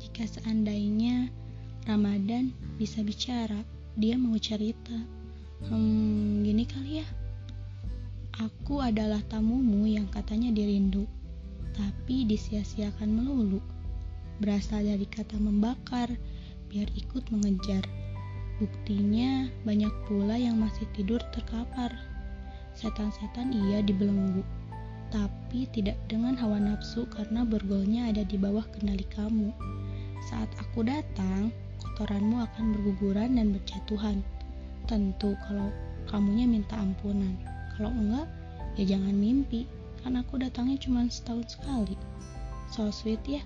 [0.00, 1.32] Jika seandainya
[1.88, 3.64] Ramadan bisa bicara,
[3.96, 4.96] dia mau cerita.
[5.64, 7.08] Hmm, gini kali ya.
[8.40, 11.04] Aku adalah tamumu yang katanya dirindu,
[11.76, 13.60] tapi disia-siakan melulu.
[14.40, 16.08] Berasal dari kata membakar,
[16.72, 17.84] biar ikut mengejar.
[18.60, 21.92] Buktinya banyak pula yang masih tidur terkapar.
[22.76, 24.44] Setan-setan ia dibelenggu,
[25.10, 29.50] tapi tidak dengan hawa nafsu karena borgolnya ada di bawah kendali kamu.
[30.30, 31.50] Saat aku datang,
[31.82, 34.22] kotoranmu akan berguguran dan berjatuhan.
[34.86, 35.74] Tentu kalau
[36.06, 37.34] kamunya minta ampunan.
[37.74, 38.30] Kalau enggak,
[38.78, 39.66] ya jangan mimpi,
[40.06, 41.98] kan aku datangnya cuma setahun sekali.
[42.70, 43.42] So sweet ya.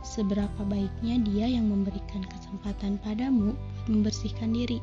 [0.00, 4.80] Seberapa baiknya dia yang memberikan kesempatan padamu buat membersihkan diri.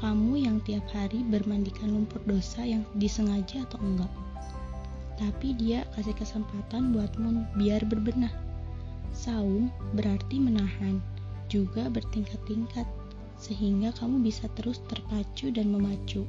[0.00, 4.12] Kamu yang tiap hari bermandikan lumpur dosa yang disengaja atau enggak.
[5.20, 8.32] Tapi dia kasih kesempatan buatmu biar berbenah.
[9.12, 11.04] Saum berarti menahan,
[11.52, 12.88] juga bertingkat-tingkat,
[13.36, 16.24] sehingga kamu bisa terus terpacu dan memacu.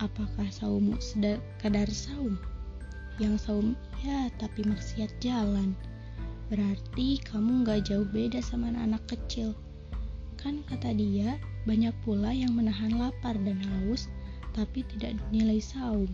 [0.00, 2.40] Apakah saummu sekadar saum?
[3.20, 3.68] Yang saum
[4.00, 5.76] ya, tapi maksiat jalan.
[6.48, 9.52] Berarti kamu gak jauh beda sama anak-anak kecil.
[10.38, 14.08] Kan kata dia, banyak pula yang menahan lapar dan haus,
[14.54, 16.08] tapi tidak dinilai saum.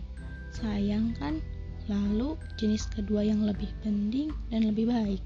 [0.51, 1.39] Sayang kan?
[1.85, 5.21] Lalu jenis kedua yang lebih penting dan lebih baik,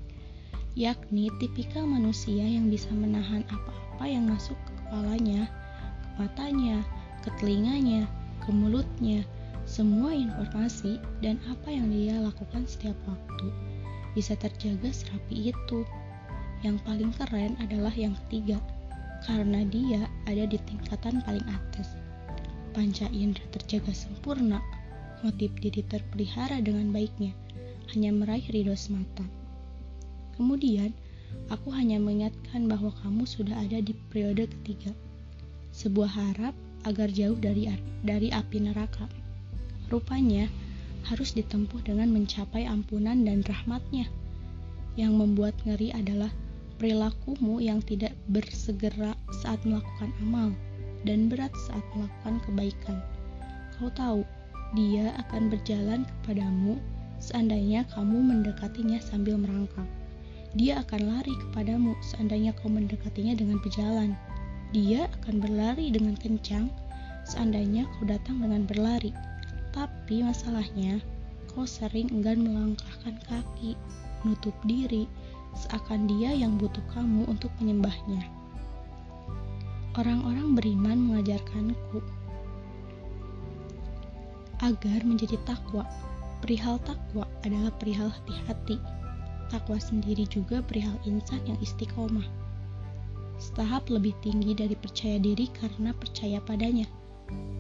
[0.76, 5.48] yakni tipikal manusia yang bisa menahan apa-apa yang masuk ke kepalanya,
[6.04, 6.78] ke matanya,
[7.24, 8.04] ke telinganya,
[8.44, 9.24] ke mulutnya,
[9.64, 13.48] semua informasi dan apa yang dia lakukan setiap waktu
[14.18, 15.80] bisa terjaga serapi itu.
[16.60, 18.60] Yang paling keren adalah yang ketiga,
[19.24, 21.96] karena dia ada di tingkatan paling atas.
[22.76, 24.60] Panca indera terjaga sempurna,
[25.26, 27.36] motif diri terpelihara dengan baiknya,
[27.96, 29.26] hanya meraih ridho semata.
[30.40, 30.96] Kemudian,
[31.52, 34.96] aku hanya mengingatkan bahwa kamu sudah ada di periode ketiga.
[35.76, 36.56] Sebuah harap
[36.88, 37.68] agar jauh dari
[38.08, 39.06] dari api neraka.
[39.92, 40.48] Rupanya
[41.08, 44.08] harus ditempuh dengan mencapai ampunan dan rahmatnya.
[44.96, 46.32] Yang membuat ngeri adalah
[46.80, 50.56] perilakumu yang tidak bersegera saat melakukan amal
[51.04, 52.98] dan berat saat melakukan kebaikan.
[53.76, 54.22] Kau tahu,
[54.78, 56.78] dia akan berjalan kepadamu
[57.18, 59.86] seandainya kamu mendekatinya sambil merangkak.
[60.54, 64.14] Dia akan lari kepadamu seandainya kau mendekatinya dengan berjalan.
[64.74, 66.70] Dia akan berlari dengan kencang
[67.26, 69.14] seandainya kau datang dengan berlari.
[69.74, 70.98] Tapi masalahnya,
[71.54, 73.78] kau sering enggan melangkahkan kaki,
[74.26, 75.06] nutup diri,
[75.54, 78.26] seakan dia yang butuh kamu untuk menyembahnya.
[79.98, 82.02] Orang-orang beriman mengajarkanku
[84.64, 85.88] agar menjadi takwa.
[86.40, 88.80] Perihal takwa adalah perihal hati-hati.
[89.52, 92.28] Takwa sendiri juga perihal insan yang istiqomah
[93.40, 96.86] setahap lebih tinggi dari percaya diri karena percaya padanya.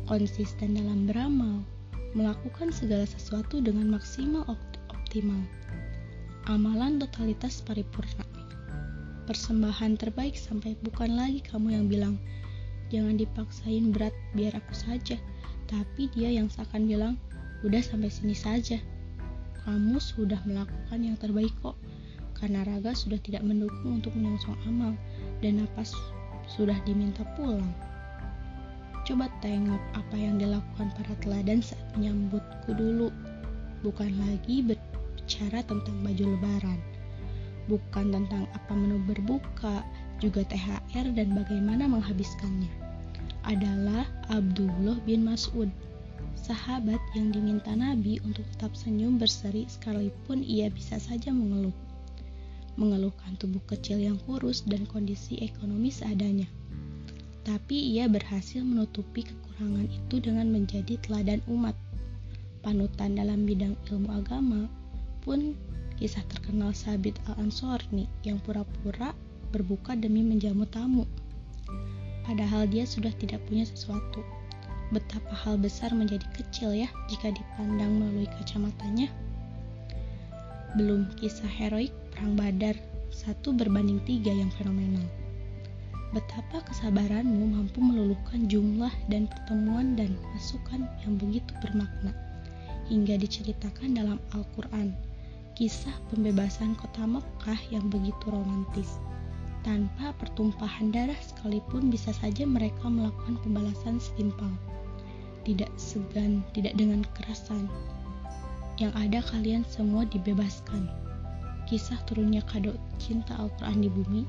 [0.05, 1.63] Konsisten dalam beramal,
[2.13, 4.43] melakukan segala sesuatu dengan maksimal
[4.91, 5.39] optimal.
[6.51, 8.27] Amalan totalitas paripurna.
[9.25, 12.15] Persembahan terbaik sampai bukan lagi kamu yang bilang,
[12.89, 15.15] jangan dipaksain berat biar aku saja.
[15.69, 17.13] Tapi dia yang seakan bilang,
[17.61, 18.81] udah sampai sini saja.
[19.61, 21.77] Kamu sudah melakukan yang terbaik kok
[22.39, 24.95] karena raga sudah tidak mendukung untuk menyongsong amal
[25.43, 25.91] dan napas
[26.47, 27.69] sudah diminta pulang.
[29.03, 33.11] Coba tengok apa yang dilakukan para teladan saat menyambutku dulu.
[33.83, 36.79] Bukan lagi berbicara tentang baju lebaran.
[37.69, 39.85] Bukan tentang apa menu berbuka,
[40.17, 42.78] juga THR dan bagaimana menghabiskannya.
[43.47, 45.71] Adalah Abdullah bin Mas'ud,
[46.35, 51.75] sahabat yang diminta Nabi untuk tetap senyum berseri sekalipun ia bisa saja mengeluh
[52.79, 56.47] mengeluhkan tubuh kecil yang kurus dan kondisi ekonomi seadanya.
[57.43, 61.75] Tapi ia berhasil menutupi kekurangan itu dengan menjadi teladan umat.
[62.63, 64.71] Panutan dalam bidang ilmu agama
[65.23, 65.59] pun
[65.99, 69.11] kisah terkenal Sabit Al-Ansorni yang pura-pura
[69.51, 71.03] berbuka demi menjamu tamu.
[72.29, 74.21] Padahal dia sudah tidak punya sesuatu.
[74.93, 79.09] Betapa hal besar menjadi kecil ya jika dipandang melalui kacamatanya.
[80.77, 82.77] Belum kisah heroik perang Badar
[83.09, 85.01] satu berbanding tiga yang fenomenal.
[86.13, 92.13] Betapa kesabaranmu mampu meluluhkan jumlah dan pertemuan dan masukan yang begitu bermakna
[92.89, 94.93] hingga diceritakan dalam Al-Quran
[95.53, 98.95] kisah pembebasan kota Mekah yang begitu romantis.
[99.61, 104.49] Tanpa pertumpahan darah sekalipun bisa saja mereka melakukan pembalasan setimpal.
[105.43, 107.67] Tidak segan, tidak dengan kekerasan.
[108.79, 110.87] yang ada kalian semua dibebaskan.
[111.67, 114.23] Kisah turunnya kado cinta Al-Quran di bumi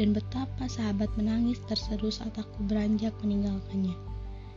[0.00, 3.92] dan betapa sahabat menangis terseru saat aku beranjak meninggalkannya.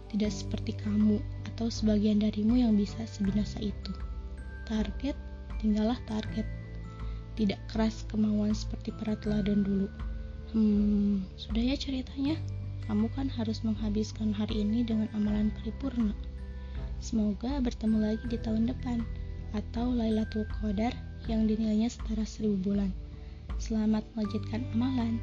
[0.09, 1.19] Tidak seperti kamu
[1.51, 3.91] atau sebagian darimu yang bisa sebinasa itu.
[4.65, 5.19] Target,
[5.59, 6.47] tinggallah target.
[7.35, 9.87] Tidak keras kemauan seperti para teladan dulu.
[10.55, 12.39] Hmm, sudah ya ceritanya.
[12.87, 16.13] Kamu kan harus menghabiskan hari ini dengan amalan paripurna.
[17.03, 19.03] Semoga bertemu lagi di tahun depan
[19.51, 20.93] atau Lailatul Qadar
[21.25, 22.93] yang dinilainya setara seribu bulan.
[23.57, 25.17] Selamat melanjutkan amalan.